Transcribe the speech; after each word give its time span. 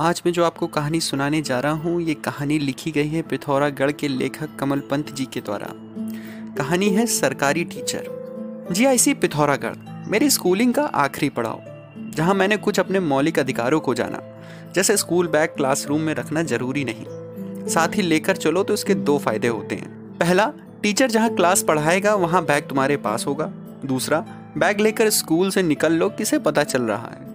आज 0.00 0.20
मैं 0.26 0.32
जो 0.32 0.44
आपको 0.44 0.66
कहानी 0.66 1.00
सुनाने 1.00 1.40
जा 1.42 1.58
रहा 1.60 1.72
हूँ, 1.72 2.00
ये 2.02 2.14
कहानी 2.14 2.58
लिखी 2.58 2.90
गई 2.90 3.08
है 3.08 3.22
पिथौरागढ़ 3.22 3.90
के 3.92 4.08
लेखक 4.08 4.54
कमल 4.56 4.80
पंत 4.80 5.10
जी 5.12 5.24
के 5.26 5.40
द्वारा। 5.40 5.68
कहानी 6.56 6.88
है 6.88 7.06
सरकारी 7.06 7.64
टीचर। 7.64 8.68
जी 8.72 8.84
आई 8.84 8.98
सी 8.98 9.14
पिथौरागढ़, 9.14 9.76
मेरी 10.08 10.30
स्कूलिंग 10.30 10.74
का 10.74 10.84
आखिरी 10.84 11.28
पड़ाव, 11.28 11.62
जहाँ 12.16 12.34
मैंने 12.34 12.56
कुछ 12.56 12.80
अपने 12.80 13.00
मौलिक 13.00 13.38
अधिकारों 13.38 13.80
को 13.80 13.94
जाना, 13.94 14.22
जैसे 14.74 14.96
स्कूल 14.96 15.28
बैग 15.28 15.50
क्लासरूम 15.50 16.00
में 16.00 16.14
रखना 16.14 16.42
ज़रूरी 16.44 16.84
नहीं। 16.84 17.66
साथ 17.68 17.96
ही 17.96 18.02
लेकर 18.02 18.36
चलो 18.36 18.62
तो 18.62 18.74
इसके 18.74 18.94
दो 18.94 19.18
फ़ायदे 19.18 19.48
होते 19.48 19.74
हैं। 19.74 20.18
पहला, 20.18 20.52
टीचर 20.82 21.10
जहाँ 21.10 21.34
क्लास 21.34 21.62
पढ़ाएगा, 21.62 22.14
वहाँ 22.14 22.44
बैग 22.44 22.68
तुम्हारे 22.68 22.96
पास 22.98 23.26
होगा। 23.26 23.52
दूसरा, 23.84 24.24
बैग 24.58 24.80
लेकर 24.80 25.10
स्कूल 25.12 25.50
से 25.50 25.62
निकल 25.64 25.92
लो, 25.92 26.08
किसे 26.08 26.38
पता 26.38 26.64
चल 26.64 26.82
रहा 26.82 27.08
है। 27.08 27.26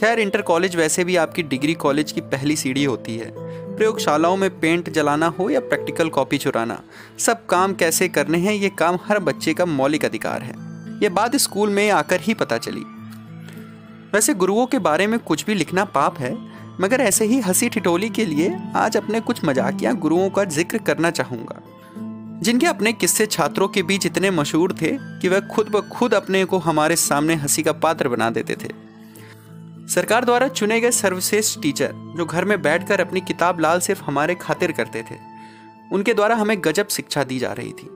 खैर 0.00 0.18
इंटर 0.18 0.42
कॉलेज 0.42 0.76
वैसे 0.76 1.04
भी 1.04 1.16
आपकी 1.16 1.42
डिग्री 1.42 1.74
कॉलेज 1.74 2.12
की 2.12 2.20
पहली 2.20 2.56
सीढ़ी 2.56 2.84
होती 2.84 3.16
है। 3.16 3.30
प्रयोगशालाओं 3.76 4.36
में 4.36 4.60
पेंट 4.60 4.90
जलाना 4.90 5.26
हो 5.26 5.50
या 5.50 5.60
प्रैक्टिकल 5.60 6.08
कॉपी 6.08 6.38
चुराना, 6.38 6.80
सब 7.18 7.46
काम 7.46 7.74
कैसे 7.74 8.08
करने 8.08 8.38
हैं, 8.38 8.52
ये 8.52 8.68
काम 8.68 8.98
हर 9.04 9.18
बच्चे 9.18 9.54
का 9.54 9.64
मौलिक 9.66 10.04
अधिकार 10.04 10.42
है। 10.42 10.54
ये 11.02 11.08
बात 11.08 11.36
स्कूल 11.36 11.70
में 11.70 11.90
आकर 11.90 12.20
ही 12.20 12.34
पता 12.34 12.58
चली। 12.58 12.82
वैसे 14.14 14.34
गुरुओं 14.34 14.66
के 14.66 14.78
बारे 14.78 15.06
में 15.06 15.18
कुछ 15.18 15.44
भी 15.46 15.54
लिखना 15.54 15.84
पाप 15.84 16.18
है, 16.18 16.36
मगर 16.80 17.00
ऐसे 17.00 17.24
ही 17.24 17.40
हँसी 17.40 17.68
ठिठोली 17.68 18.08
के 18.08 18.24
लिए 18.24 18.56
आज 18.76 18.96
अपने 18.96 19.20
कुछ 19.20 19.44
मजाकिया 19.44 19.92
गुरुओं 19.92 20.30
का 20.30 20.44
ज़िक्र 20.44 20.78
करना 20.78 21.10
चाहूँगा। 21.10 21.62
जिनके 22.42 22.66
अपने 22.66 22.92
किस्से 22.92 23.26
छात्रों 23.26 23.68
के 23.68 23.82
बीच 23.82 24.06
इतने 24.06 24.30
मशहूर 24.30 24.72
थे 24.72 24.96
कि 25.20 25.28
वह 25.28 25.40
खुद 25.40 25.68
ब 25.68 25.88
खुद 25.88 26.14
अपने 26.14 26.44
को 26.44 26.58
हमारे 26.58 26.96
सामने 26.96 27.34
हँसी 27.34 27.62
का 27.62 27.72
पात्र 27.72 28.08
बना 28.08 28.30
देते 28.30 28.54
थे। 28.54 28.87
सरकार 29.94 30.24
द्वारा 30.24 30.48
चुने 30.48 30.80
गए 30.80 30.90
सर्वश्रेष्ठ 30.90 31.60
टीचर, 31.60 31.92
जो 32.16 32.24
घर 32.26 32.44
में 32.44 32.62
बैठकर 32.62 33.00
अपनी 33.00 33.20
किताब 33.20 33.60
लाल 33.60 33.80
सिर्फ़ 33.80 34.02
हमारे 34.02 34.34
खातिर 34.34 34.72
करते 34.72 35.02
थे, 35.02 35.16
उनके 35.92 36.14
द्वारा 36.14 36.36
हमें 36.36 36.56
गजब 36.64 36.88
शिक्षा 36.88 37.24
दी 37.24 37.38
जा 37.38 37.52
रही 37.52 37.72
थी। 37.72 37.88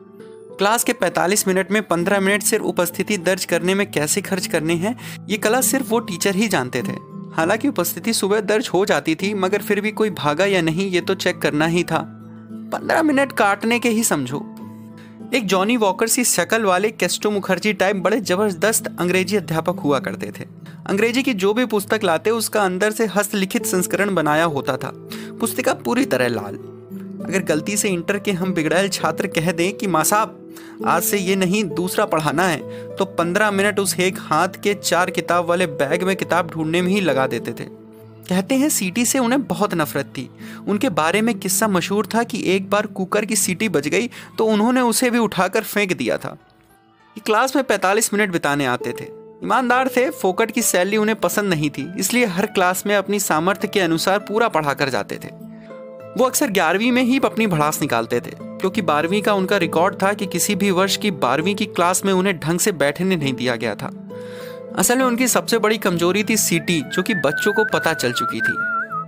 क्लास 0.58 0.84
के 0.84 0.92
45 0.92 1.48
मिनट 1.48 1.70
में 1.70 1.82
15 1.82 2.20
मिनट 2.20 2.42
सिर्फ़ 2.42 2.64
उपस्थिति 2.64 3.16
दर्ज 3.16 3.44
करने 3.44 3.74
में 3.74 3.90
कैसे 3.90 4.20
खर्च 4.20 4.46
करने 4.46 4.74
हैं, 4.74 4.98
ये 5.28 5.36
कला 5.36 5.60
सिर्फ़ 5.60 5.88
वो 5.88 6.00
टीचर 6.00 6.34
ही 6.34 6.48
जानते 6.48 6.82
थे। 6.82 7.12
हालाँकि 7.34 7.68
उपस्थिति 7.68 8.12
सुबह 8.12 8.40
दर्ज 8.40 8.68
हो 8.68 8.84
जाती 8.84 9.14
थी, 9.14 9.34
मगर 9.34 9.62
फिर 9.62 9.80
भी 9.80 9.90
कोई 9.90 10.10
भागा 10.10 10.44
या 10.44 10.62
नहीं, 10.62 10.90
ये 10.90 11.00
तो 11.00 11.14
चेक 11.14 11.38
करना 11.38 11.66
ही 11.66 11.84
था। 11.84 12.18
पंद्रह 12.72 13.02
मिनट 13.02 13.32
काटने 13.32 13.78
के 13.78 13.88
ही 13.88 14.04
समझो। 14.04 14.51
एक 15.34 15.46
जॉनी 15.46 15.76
वॉकर 15.76 16.08
सी 16.08 16.22
शकल 16.24 16.64
वाले 16.64 16.90
केस्टो 16.90 17.30
मुखर्जी 17.30 17.72
टाइप 17.72 17.96
बड़े 17.96 18.20
ज़बरदस्त 18.20 18.86
अंग्रेज़ी 19.00 19.36
अध्यापक 19.36 19.78
हुआ 19.80 19.98
करते 19.98 20.30
थे। 20.30 20.44
अंग्रेज़ी 20.86 21.22
की 21.22 21.34
जो 21.34 21.52
भी 21.54 21.64
पुस्तक 21.66 22.00
लाते, 22.04 22.30
उसका 22.30 22.62
अंदर 22.62 22.90
से 22.90 23.06
हस्तलिखित 23.06 23.66
संस्करण 23.66 24.14
बनाया 24.14 24.44
होता 24.46 24.76
था। 24.76 24.92
पुस्तिका 25.40 25.74
पूरी 25.74 26.04
तरह 26.04 26.28
लाल। 26.28 26.56
अगर 27.24 27.42
गलती 27.44 27.76
से 27.76 27.88
इंटर 27.88 28.18
के 28.18 28.32
हम 28.32 28.52
बिगड़ायल 28.54 28.88
छात्र 28.88 29.26
कह 29.26 29.50
दें 29.52 29.72
कि, 29.72 29.86
माँ 29.86 30.04
साहब, 30.04 30.38
आज 30.86 31.02
से 31.02 31.18
ये 31.18 31.36
नहीं, 31.36 31.64
दूसरा 31.64 32.04
पढ़ाना 32.04 32.48
है 32.48 32.96
तो 32.96 33.04
पंद्रह 33.04 33.50
मिनट 33.50 33.78
उस 33.78 33.98
एक 34.00 34.18
हाथ 34.20 34.62
के 34.62 34.74
चार 34.74 35.10
किताब 35.10 35.44
वाले 35.44 35.66
बैग 35.66 36.02
में 36.02 36.16
किताब 36.16 36.50
ढूँढने 36.50 36.82
में 36.82 36.90
ही 36.92 37.00
लगा 37.00 37.26
देते 37.26 37.52
थे। 37.52 37.81
कहते 38.28 38.54
हैं 38.54 38.68
सीटी 38.68 39.04
से 39.04 39.18
उन्हें 39.18 39.42
बहुत 39.42 39.74
नफरत 39.74 40.12
थी। 40.18 40.28
उनके 40.68 40.88
बारे 40.90 41.20
में 41.22 41.38
किस्सा 41.38 41.68
मशहूर 41.68 42.06
था 42.06 42.22
कि 42.22 42.42
एक 42.46 42.68
बार 42.70 42.86
कुकर 42.88 43.24
की 43.24 43.36
सीटी 43.36 43.68
बज 43.68 43.88
गई 43.88 44.10
तो 44.38 44.46
उन्होंने 44.46 44.80
उसे 44.80 45.10
भी 45.10 45.18
उठाकर 45.18 45.62
फेंक 45.62 45.92
दिया 45.92 46.16
था। 46.16 46.36
क्लास 47.16 47.56
में 47.56 47.62
45 47.64 48.12
मिनट 48.14 48.32
बिताने 48.32 48.66
आते 48.66 48.92
थे। 48.92 49.04
ईमानदार 49.44 49.88
थे, 49.88 50.08
फोकट 50.10 50.50
की 50.50 50.62
सैलरी 50.62 50.96
उन्हें 50.96 51.18
पसंद 51.20 51.50
नहीं 51.50 51.70
थी, 51.70 51.86
इसलिए 51.98 52.26
हर 52.26 52.46
क्लास 52.46 52.86
में 52.86 52.94
अपनी 52.96 53.20
सामर्थ्य 53.20 53.68
के 53.68 53.80
अनुसार 53.80 54.18
पूरा 54.18 54.48
पढ़ा 54.48 54.74
कर 54.74 54.88
जाते 54.88 55.18
थे। 55.24 55.28
वो 56.18 56.24
अक्सर 56.24 56.50
ग्यारहवीं 56.50 56.92
में 56.92 57.02
ही 57.02 57.18
अपनी 57.24 57.46
भड़ास 57.46 57.80
निकालते 57.80 58.20
थे, 58.20 58.30
क्योंकि 58.30 58.82
बारहवीं 58.82 59.22
का 59.22 59.34
उनका 59.34 59.56
रिकॉर्ड 59.56 60.02
था 60.02 60.12
कि 60.12 60.26
किसी 60.26 60.54
भी 60.54 60.70
वर्ष 60.70 60.96
की 60.96 61.10
बारहवीं 61.10 61.54
की 61.54 61.66
क्लास 61.66 62.04
में 62.04 62.12
उन्हें 62.12 62.38
ढंग 62.38 62.58
से 62.58 62.72
बैठने 62.72 63.16
नहीं 63.16 63.32
दिया 63.34 63.56
गया 63.56 63.74
था। 63.74 63.90
असल 64.78 64.98
में 64.98 65.04
उनकी 65.04 65.28
सबसे 65.28 65.58
बड़ी 65.58 65.78
कमज़ोरी 65.78 66.24
थी 66.24 66.36
सीटी 66.36 66.80
जो 66.82 67.02
कि 67.02 67.14
बच्चों 67.14 67.52
को 67.52 67.64
पता 67.64 67.92
चल 67.94 68.12
चुकी 68.12 68.40
थी। 68.40 68.52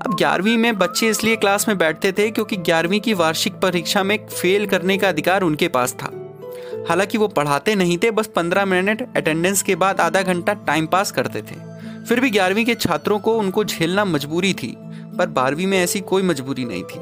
अब 0.06 0.14
ग्यारहवीं 0.18 0.56
में 0.58 0.78
बच्चे 0.78 1.08
इसलिए 1.08 1.36
क्लास 1.36 1.68
में 1.68 1.78
बैठते 1.78 2.12
थे 2.12 2.30
क्योंकि 2.30 2.56
ग्यारहवीं 2.56 3.00
की 3.00 3.14
वार्षिक 3.14 3.54
परीक्षा 3.54 4.02
में 4.02 4.26
फेल 4.26 4.66
करने 4.66 4.98
का 4.98 5.08
अधिकार 5.08 5.42
उनके 5.42 5.68
पास 5.68 5.92
था। 5.92 6.10
हालाँकि 6.88 7.18
वो 7.18 7.28
पढ़ाते 7.28 7.74
नहीं 7.74 7.98
थे, 7.98 8.10
बस 8.10 8.26
पंद्रह 8.26 8.64
मिनट 8.64 9.16
अटेंडेंस 9.16 9.62
के 9.62 9.74
बाद 9.74 10.00
आधा 10.00 10.22
घंटा 10.22 10.54
टाइम 10.54 10.86
पास 10.86 11.10
करते 11.10 11.42
थे। 11.42 11.56
फिर 12.04 12.20
भी 12.20 12.30
ग्यारहवीं 12.30 12.64
के 12.64 12.74
छात्रों 12.74 13.18
को 13.18 13.38
उनको 13.38 13.64
झेलना 13.64 14.04
मजबूरी 14.04 14.52
थी, 14.54 14.76
पर 15.18 15.26
बारहवीं 15.26 15.66
में 15.66 15.78
ऐसी 15.78 16.00
कोई 16.00 16.22
मजबूरी 16.22 16.64
नहीं 16.64 16.82
थी। 16.82 17.00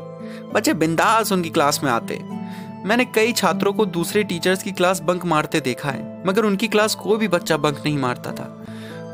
बच्चे 0.52 0.74
बिंदास 0.74 1.32
उनकी 1.32 1.50
क्लास 1.50 1.80
में 1.84 1.90
आते। 1.90 2.41
मैंने 2.87 3.04
कई 3.04 3.32
छात्रों 3.32 3.72
को 3.72 3.84
दूसरे 3.87 4.22
टीचर्स 4.25 4.62
की 4.62 4.72
क्लास 4.72 5.00
बंक 5.00 5.25
मारते 5.25 5.60
देखा 5.60 5.91
है, 5.91 6.22
मगर 6.26 6.44
उनकी 6.44 6.69
क्लास 6.69 6.94
कोई 6.94 7.19
भी 7.19 7.28
बच्चा 7.28 7.56
बंक 7.56 7.82
नहीं 7.84 7.98
मारता 7.98 8.31
था। 8.31 8.44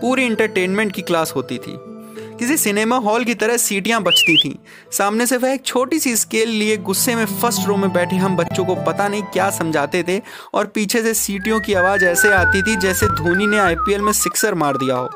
पूरी 0.03 0.25
इंटरटेनमेंट 0.25 0.93
की 0.93 1.03
क्लास 1.03 1.33
होती 1.37 1.59
थी। 1.59 1.75
किसी 2.39 2.57
सिनेमा 2.57 2.97
हॉल 2.97 3.25
की 3.25 3.35
तरह 3.35 3.57
सीटियाँ 3.57 4.01
बचती 4.03 4.37
थीं। 4.37 4.55
सामने 4.93 5.27
से 5.27 5.37
वह 5.37 5.53
एक 5.53 5.65
छोटी 5.65 5.99
सी 5.99 6.17
स्केल 6.17 6.49
लिए 6.49 6.77
गुस्से 6.77 7.15
में 7.15 7.25
फ़र्स्ट 7.27 7.67
रो 7.69 7.77
में 7.77 7.93
बैठे 7.93 8.17
हम 8.17 8.37
बच्चों 8.37 8.65
को 8.65 8.75
पता 8.77 9.09
नहीं 9.09 9.23
क्या 9.23 9.51
समझाते 9.51 10.03
थे 10.03 10.21
और 10.55 10.67
पीछे 10.67 11.03
से 11.03 11.15
सीटियों 11.15 11.61
की 11.61 11.75
आवाज़ 11.75 12.05
ऐसे 12.05 12.33
आती 12.33 12.63
थी 12.63 12.77
जैसे 12.77 13.07
धोनी 13.07 13.47
ने 13.47 13.59
आईपीएल 13.59 14.01
में 14.01 14.13
सिक्सर 14.15 14.55
मार 14.55 14.77
दिया 14.77 14.97
हो। 14.97 15.09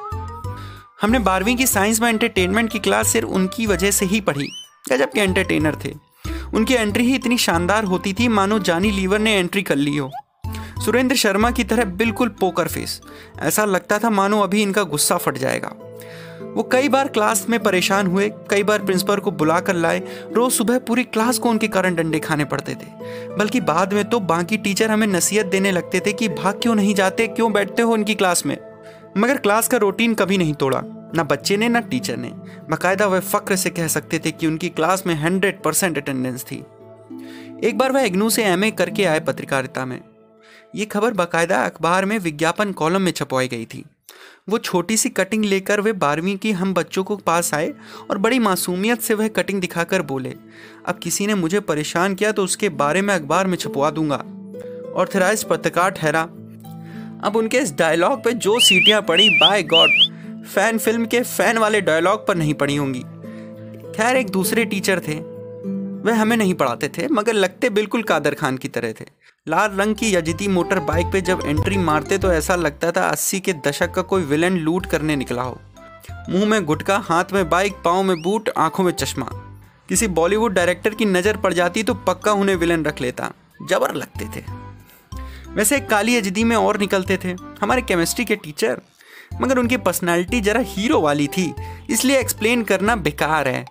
हमने 1.03 1.19
बारहवीं 1.19 1.57
की 1.57 1.67
साइंस 1.67 2.01
में 2.01 2.09
एंटरटेनमेंट 2.09 2.71
की 2.71 2.79
क्लास 2.79 3.09
सिर्फ़ 3.09 3.29
उनकी 3.29 3.67
वजह 3.67 3.91
से 3.91 4.07
ही 4.07 4.21
पढ़ी, 4.21 4.49
गजब 4.93 5.13
के 5.13 5.21
एंटरटेनर 5.21 5.77
थे। 5.85 5.95
उनकी 6.55 6.75
एंट्री 6.75 7.05
ही 7.05 7.15
इतनी 7.15 7.39
शानदार 7.39 7.85
होती 7.85 8.13
थी, 8.13 8.29
मानो 8.29 8.59
जानी 8.59 8.91
लीवर 8.91 9.19
ने 9.19 9.35
एंट्री 9.35 9.63
कर 9.63 9.77
ली 9.77 9.97
हो। 9.97 10.11
सुरेंद्र 10.85 11.17
शर्मा 11.17 11.51
की 11.51 11.65
तरह 11.65 11.85
बिल्कुल 11.85 12.29
पोकर 12.29 12.69
फेस 12.69 13.01
ऐसा 13.41 13.65
लगता 13.65 13.99
था 13.99 14.11
मानो 14.11 14.41
अभी 14.41 14.63
इनका 14.63 14.83
गुस्सा 14.83 15.17
फट 15.17 15.39
जाएगा। 15.39 15.75
वो 16.55 16.63
कई 16.63 16.89
बार 16.89 17.09
क्लास 17.09 17.45
में 17.49 17.59
परेशान 17.61 18.07
हुए, 18.07 18.29
कई 18.51 18.63
बार 18.63 18.85
प्रिंसिपल 18.85 19.17
को 19.17 19.31
बुला 19.31 19.59
कर 19.61 19.75
लाए। 19.75 20.03
रोज 20.33 20.53
सुबह 20.53 20.79
पूरी 20.79 21.05
क्लास 21.05 21.39
को 21.39 21.49
उनके 21.49 21.69
कारण 21.69 21.95
डंडे 21.95 22.19
खाने 22.19 22.45
पड़ते 22.45 22.75
थे। 22.75 23.37
बल्कि 23.37 23.61
बाद 23.61 23.93
में 23.93 24.05
तो 24.05 24.21
बाकी 24.21 24.57
टीचर 24.57 24.91
हमें 24.91 25.07
नसीहत 25.07 25.47
देने 25.47 25.73
लगते 25.73 26.01
थे 26.01 26.13
कि 26.13 26.29
भाग 26.29 26.61
क्यों 26.63 26.75
नहीं 26.75 26.95
जाते, 26.95 27.27
क्यों 27.27 27.53
बैठते 27.53 27.83
हो 27.83 27.93
उनकी 27.93 28.15
क्लास 28.15 28.47
में? 28.47 28.57
मगर 29.19 29.37
क्लास 29.37 29.69
का 29.69 29.77
रूटीन 29.77 30.15
कभी 30.15 30.39
नहीं 30.39 30.55
तोड़ा। 30.55 30.81
ना 31.15 31.23
बच्चे 31.23 31.57
ने, 31.57 31.69
ना 31.69 31.81
टीचर 31.81 32.17
ने। 32.17 32.29
बाकायदा 32.71 33.07
वह 33.07 33.21
फ़क्र 33.21 33.57
से 33.57 33.71
कह 33.71 33.87
सकते 33.87 34.19
थे 34.19 34.31
कि 34.31 34.47
उनकी 34.47 34.69
क्लास 34.69 35.07
में 35.07 35.15
हंड्रेड 35.15 35.63
परसेंट 35.63 35.99
अटेंडेंस 35.99 36.45
थी। 36.45 36.57
एक 37.65 37.79
बार 37.79 37.93
वह 37.93 38.01
इग्नू 38.01 38.31
से 38.31 38.45
एमए 38.45 38.71
करके 38.71 39.05
आए 39.05 39.21
पत्रकारिता 39.21 39.85
में। 39.87 40.01
ये 40.75 40.85
खबर 40.85 41.13
बाकायदा 41.13 41.65
अखबार 41.65 42.05
में 42.05 42.19
विज्ञापन 42.19 42.73
कॉलम 42.73 43.03
में 43.03 43.13
छपवाई 43.13 43.49
गई 43.49 43.65
थी। 43.65 43.85
वो 44.49 44.59
छोटी 44.59 44.97
सी 44.97 45.09
कटिंग 45.09 45.45
लेकर 45.45 45.81
वे 45.81 45.93
बारहवीं 45.93 46.37
की 46.37 46.53
हम 46.53 46.75
बच्चों 46.75 47.05
को 47.05 47.17
पास 47.17 47.55
आए 47.55 47.73
और 48.11 48.19
बड़ी 48.19 48.39
मासूमियत 48.39 49.01
से 49.01 49.15
वह 49.15 49.29
कटिंग 49.29 49.61
दिखाकर 49.61 50.03
बोले, 50.03 50.35
अब 50.87 50.99
किसी 50.99 51.27
ने 51.27 51.35
मुझे 51.35 51.61
परेशान 51.61 52.15
किया 52.15 52.33
तो 52.33 52.45
उसके 52.45 52.69
बारे 52.69 53.03
में 53.03 53.15
अखबार 53.15 53.47
में 53.47 53.57
छपवा 53.57 53.91
दूँगा। 53.91 54.25
ऑर्थराइज 54.95 55.45
पत्रकार 55.45 55.91
ठहरा। 55.91 56.29
अब 57.25 57.37
उनके 57.37 57.59
इस 57.59 57.73
डायलॉग 57.75 58.23
पे 58.25 58.33
जो 58.35 58.59
सीटियाँ 58.61 59.03
पड़ी 59.03 59.29
बाय 59.31 59.63
गॉड 59.63 59.91
फ़ैन 60.45 60.79
फ़िल्म 60.79 61.07
के 61.07 61.21
फ़ैन 61.21 61.59
वाले 61.59 61.81
डायलॉग 61.81 62.27
पर 62.27 62.37
नहीं 62.37 62.55
पड़ी 62.55 62.77
होंगी। 62.77 63.01
खैर, 63.93 64.17
एक 64.17 64.31
दूसरे 64.31 64.65
टीचर 64.65 65.01
थे। 65.01 65.15
वह 66.03 66.21
हमें 66.21 66.37
नहीं 66.37 66.55
पढ़ाते 66.55 66.89
थे, 66.89 67.07
मगर 67.09 67.33
लगते 67.33 67.71
बिल्कुल 67.71 68.03
कादर 68.03 68.35
खान 68.35 68.57
की 68.57 68.69
तरह 68.69 68.93
थे। 68.93 69.05
लाल 69.47 69.71
रंग 69.71 69.95
की 69.95 70.15
यजती 70.15 70.49
मोटर 70.49 70.79
बाइक 70.81 71.07
पे 71.07 71.21
जब 71.21 71.41
एंट्री 71.45 71.79
मारते 71.79 72.19
तो 72.19 72.33
ऐसा 72.33 72.57
लगता 72.57 72.91
था 72.91 73.07
अस्सी 73.09 73.41
के 73.41 73.53
दशक 73.67 73.93
का 73.93 74.03
कोई 74.03 74.23
विलन 74.23 74.57
लूट 74.57 74.87
करने 74.87 75.17
निकला 75.17 75.43
हो। 75.43 75.61
मुँह 76.31 76.47
में 76.47 76.65
गुटका 76.65 76.97
हाथ 76.99 77.33
में 77.33 77.49
बाइक 77.51 77.77
पाँव 77.85 78.03
में 78.03 78.17
बूट 78.23 78.51
आँखों 78.57 78.85
में 78.85 78.93
चश्मा। 78.93 79.29
किसी 79.89 80.07
बॉलीवुड 80.09 80.53
डायरेक्टर 80.53 80.95
की 80.95 81.05
नज़र 81.05 81.37
पड़ 81.37 81.53
जाती 81.53 81.83
तो 81.83 81.95
पक्का 81.95 82.33
उन्हें 82.33 82.57
विलन 82.57 82.85
रख 82.85 83.01
लेता। 83.01 83.33
जबर 83.69 83.95
लगते 83.95 84.29
थे। 84.37 84.45
वैसे 85.55 85.79
काली 85.81 86.17
अजदी 86.17 86.45
में 86.45 86.57
और 86.57 86.79
निकलते 86.79 87.19
थे, 87.25 87.35
हमारे 87.61 87.83
केमिस्ट्री 87.83 88.25
के 88.25 88.37
टीचर 88.37 88.81
मगर 89.41 89.59
उनकी 89.59 89.77
पर्सनालिटी 89.77 90.41
जरा 90.41 90.61
हीरो 90.61 91.01
वाली 91.01 91.27
थी, 91.29 91.53
इसलिए 91.91 92.19
एक्सप्लेन 92.21 92.63
करना 92.63 92.97
बेकार 92.97 93.49
है। 93.49 93.65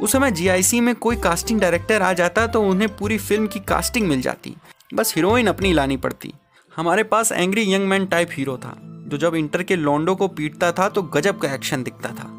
उस 0.00 0.12
समय 0.12 0.30
जीआईसी 0.30 0.80
में 0.80 0.94
कोई 0.94 1.16
कास्टिंग 1.16 1.60
डायरेक्टर 1.60 2.02
आ 2.02 2.12
जाता 2.12 2.46
तो 2.46 2.62
उन्हें 2.62 2.96
पूरी 2.96 3.18
फ़िल्म 3.18 3.46
की 3.46 3.60
कास्टिंग 3.60 4.06
मिल 4.08 4.20
जाती। 4.20 4.54
बस 4.94 5.14
हीरोइन 5.16 5.46
अपनी 5.46 5.72
लानी 5.72 5.96
पड़ती। 5.96 6.32
हमारे 6.72 7.02
पास 7.02 7.32
angry 7.32 7.72
young 7.72 7.88
man 7.88 8.06
type 8.06 8.28
hero 8.32 8.56
था, 8.56 8.74
जो 9.08 9.18
जब 9.18 9.34
इंटर 9.34 9.62
के 9.62 9.76
लॉन्डो 9.76 10.14
को 10.14 10.28
पीटता 10.28 10.70
था 10.72 10.88
तो 10.88 11.02
गजब 11.04 11.38
का 11.38 11.52
एक्शन 11.54 11.82
दिखता 11.82 12.08
था। 12.10 12.30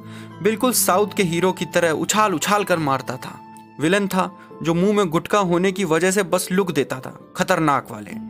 बिल्कुल 0.43 0.73
साउथ 0.73 1.15
के 1.17 1.23
हीरो 1.23 1.51
की 1.51 1.65
तरह 1.65 1.91
उछाल 1.91 2.33
उछाल 2.33 2.63
कर 2.63 2.77
मारता 2.79 3.15
था। 3.15 3.39
विलन 3.81 4.07
था, 4.07 4.31
जो 4.63 4.73
मुँह 4.73 4.93
में 4.93 5.09
गुटका 5.09 5.39
होने 5.39 5.71
की 5.71 5.83
वजह 5.85 6.11
से 6.11 6.23
बस 6.23 6.47
लुक 6.51 6.71
देता 6.71 6.99
था, 6.99 7.17
खतरनाक 7.37 7.91
वाले। 7.91 8.28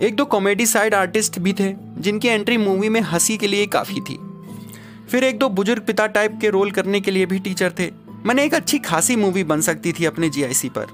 एक 0.00 0.16
दो 0.16 0.24
कॉमेडी 0.24 0.66
साइड 0.66 0.94
आर्टिस्ट 0.94 1.38
भी 1.38 1.52
थे, 1.52 1.72
जिनकी 1.98 2.28
एंट्री 2.28 2.56
मूवी 2.56 2.88
में 2.88 3.00
हँसी 3.00 3.36
के 3.36 3.46
लिए 3.46 3.66
काफ़ी 3.66 4.00
थी। 4.00 4.18
फिर 5.10 5.24
एक 5.24 5.38
दो 5.38 5.48
बुज़ुर्ग 5.48 5.82
पिता 5.82 6.06
टाइप 6.06 6.38
के 6.40 6.50
रोल 6.50 6.70
करने 6.70 7.00
के 7.00 7.10
लिए 7.10 7.26
भी 7.26 7.38
टीचर 7.38 7.72
थे। 7.78 7.90
मैंने 8.26 8.44
एक 8.44 8.54
अच्छी 8.54 8.78
खासी 8.78 9.16
मूवी 9.16 9.44
बन 9.44 9.60
सकती 9.60 9.92
थी 9.92 10.04
अपने 10.04 10.28
जीआईसी 10.28 10.68
पर। 10.68 10.86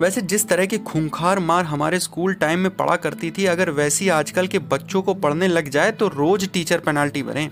वैसे 0.00 0.20
जिस 0.20 0.48
तरह 0.48 0.66
की 0.66 0.78
खूंखार 0.78 1.38
मार 1.38 1.64
हमारे 1.64 1.98
स्कूल 1.98 2.34
टाइम 2.34 2.58
में 2.58 2.76
पड़ा 2.76 2.96
करती 2.96 3.30
थी, 3.30 3.44
अगर 3.44 3.70
वैसी 3.70 4.08
आजकल 4.08 4.46
के 4.46 4.58
बच्चों 4.58 5.02
को 5.02 5.14
पढ़ने 5.14 5.48
लग 5.48 5.68
जाए 5.68 5.92
तो 5.92 6.08
रोज 6.08 6.48
टीचर 6.52 6.78
पेनाल्टी 6.78 7.22
भरें। 7.22 7.48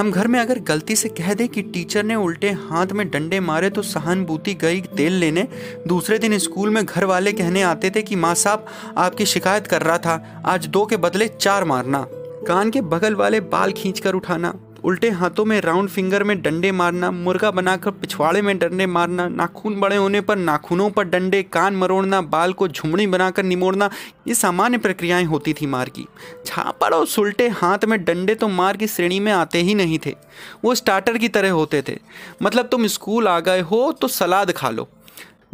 हम 0.00 0.10
घर 0.10 0.26
में 0.26 0.40
अगर 0.40 0.58
गलती 0.58 0.96
से 0.96 1.08
कह 1.08 1.34
दें 1.34 1.48
कि 1.48 1.62
टीचर 1.62 2.02
ने 2.02 2.14
उल्टे 2.14 2.50
हाथ 2.50 2.86
में 2.86 3.10
डंडे 3.10 3.40
मारे 3.40 3.70
तो 3.70 3.82
सहानुभूति 3.82 4.54
गई 4.54 4.80
तेल 4.80 5.12
लेने। 5.12 5.48
दूसरे 5.86 6.18
दिन 6.18 6.38
स्कूल 6.38 6.70
में 6.70 6.86
घर 6.86 7.04
वाले 7.04 7.32
कहने 7.32 7.62
आते 7.62 7.90
थे 7.90 8.02
कि, 8.02 8.16
माँ 8.16 8.34
साहब, 8.34 8.66
आपकी 8.96 9.26
शिकायत 9.26 9.66
कर 9.66 9.82
रहा 9.82 9.98
था, 9.98 10.42
आज 10.46 10.66
दो 10.66 10.86
के 10.86 10.96
बदले 10.96 11.28
चार 11.28 11.64
मारना। 11.64 12.06
कान 12.46 12.70
के 12.70 12.80
बगल 12.80 13.14
वाले 13.14 13.40
बाल 13.40 13.72
खींचकर 13.72 14.14
उठाना। 14.14 14.54
उल्टे 14.84 15.10
हाथों 15.10 15.44
में 15.44 15.60
राउंड 15.60 15.88
फिंगर 15.88 16.24
में 16.24 16.42
डंडे 16.42 16.72
मारना, 16.72 17.10
मुर्गा 17.10 17.50
बनाकर 17.50 17.90
पिछवाड़े 17.90 18.42
में 18.42 18.58
डंडे 18.58 18.86
मारना, 18.86 19.28
नाखून 19.28 19.80
बड़े 19.80 19.96
होने 19.96 20.20
पर 20.20 20.36
नाखूनों 20.36 20.90
पर 20.90 21.04
डंडे, 21.04 21.42
कान 21.42 21.76
मरोड़ना, 21.76 22.20
बाल 22.20 22.52
को 22.52 22.68
झुमड़ी 22.68 23.06
बनाकर 23.06 23.42
निमोड़ना, 23.42 23.90
ये 24.28 24.34
सामान्य 24.34 24.78
प्रक्रियाएँ 24.78 25.24
होती 25.24 25.52
थी 25.52 25.66
मार 25.66 25.88
की। 25.88 26.06
छापड़ 26.46 26.94
और 26.94 27.06
सुलटे 27.06 27.48
हाथ 27.48 27.78
में 27.84 28.04
डंडे 28.04 28.34
तो 28.34 28.48
मार 28.48 28.76
की 28.76 28.86
श्रेणी 28.86 29.20
में 29.20 29.32
आते 29.32 29.58
ही 29.58 29.74
नहीं 29.74 29.98
थे। 30.06 30.16
वो 30.64 30.74
स्टार्टर 30.74 31.18
की 31.18 31.28
तरह 31.28 31.50
होते 31.50 31.82
थे। 31.88 31.98
मतलब 32.42 32.66
तुम 32.66 32.86
स्कूल 32.86 33.28
आ 33.28 33.40
गए 33.40 33.60
हो 33.60 33.92
तो 33.92 34.08
सलाद 34.08 34.52
खा 34.52 34.70
लो। 34.70 34.88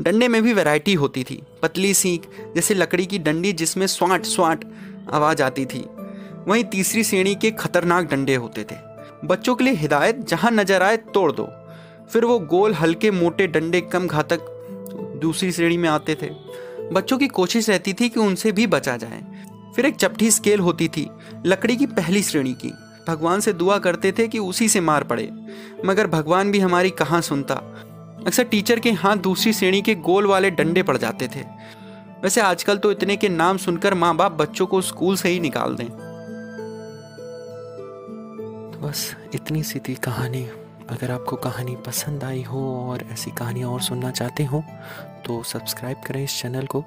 डंडे 0.00 0.28
में 0.28 0.42
भी 0.42 0.52
वैरायटी 0.52 0.94
होती 0.94 1.24
थी। 1.24 1.42
पतली 1.62 1.94
सीख, 1.94 2.22
जैसे 2.54 2.74
लकड़ी 2.74 3.06
की 3.06 3.18
डंडी 3.18 3.52
जिसमें 3.52 3.86
स्वाट 3.86 4.24
स्वाट 4.24 4.64
आवाज़ 5.12 5.42
आती 5.42 5.66
थी। 5.66 5.86
वहीं 6.48 6.64
तीसरी 6.64 7.04
श्रेणी 7.04 7.34
के 7.34 7.50
खतरनाक 7.50 8.10
डंडे 8.10 8.34
होते 8.34 8.62
थे। 8.62 8.85
बच्चों 9.26 9.54
के 9.54 9.64
लिए 9.64 9.74
हिदायत, 9.74 10.18
जहाँ 10.28 10.50
नज़र 10.50 10.82
आए 10.82 10.96
तोड़ 10.96 11.32
दो। 11.32 11.48
फिर 12.10 12.24
वो 12.24 12.38
गोल 12.38 12.74
हल्के 12.74 13.10
मोटे 13.10 13.46
डंडे 13.46 13.80
कम 13.80 14.06
घातक 14.06 14.40
दूसरी 15.22 15.52
श्रेणी 15.52 15.76
में 15.76 15.88
आते 15.88 16.14
थे। 16.14 16.30
बच्चों 16.92 17.18
की 17.18 17.28
कोशिश 17.28 17.70
रहती 17.70 17.92
थी 17.92 18.08
कि 18.08 18.20
उनसे 18.20 18.52
भी 18.52 18.66
बचा 18.66 18.96
जाए। 18.96 19.22
फिर 19.76 19.86
एक 19.86 19.96
चपटी 19.96 20.30
स्केल 20.30 20.60
होती 20.60 20.88
थी, 20.88 21.08
लकड़ी 21.46 21.76
की 21.76 21.86
पहली 21.86 22.22
श्रेणी 22.22 22.52
की। 22.54 22.72
भगवान 23.08 23.40
से 23.40 23.52
दुआ 23.52 23.78
करते 23.78 24.12
थे 24.12 24.28
कि 24.28 24.38
उसी 24.38 24.68
से 24.68 24.80
मार 24.80 25.04
पड़े। 25.04 25.30
मगर 25.84 26.06
भगवान 26.06 26.52
भी 26.52 26.58
हमारी 26.58 26.90
कहाँ 26.90 27.20
सुनता। 27.20 27.54
अक्सर 28.26 28.44
टीचर 28.44 28.80
के 28.80 28.92
हाथ 28.92 29.16
दूसरी 29.16 29.52
श्रेणी 29.52 29.82
के 29.82 29.94
गोल 29.94 30.26
वाले 30.26 30.50
डंडे 30.50 30.82
पड़ 30.82 30.96
जाते 30.96 31.28
थे। 31.28 31.44
वैसे 32.22 32.40
आजकल 32.40 32.78
तो 32.78 32.92
इतने 32.92 33.16
के 33.16 33.28
नाम 33.28 33.56
सुनकर 33.56 33.94
माँ 33.94 34.16
बाप 34.16 34.32
बच्चों 34.32 34.66
को 34.66 34.80
स्कूल 34.80 35.16
से 35.16 35.28
ही 35.28 35.40
निकाल 35.40 35.74
दें। 35.74 36.05
बस 38.86 39.16
इतनी 39.34 39.62
सी 39.62 39.78
थी 39.78 39.94
कहानी। 39.94 40.42
अगर 40.90 41.10
आपको 41.10 41.36
कहानी 41.36 41.74
पसंद 41.76 42.24
आई 42.24 42.42
हो 42.42 42.60
और 42.90 43.02
ऐसी 43.12 43.30
कहानियाँ 43.30 43.70
और 43.70 43.80
सुनना 43.80 44.10
चाहते 44.10 44.44
हो 44.44 44.62
तो 45.26 45.42
सब्सक्राइब 45.42 46.02
करें 46.06 46.22
इस 46.24 46.40
चैनल 46.42 46.66
को। 46.66 46.84